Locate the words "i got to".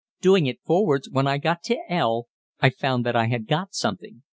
1.27-1.77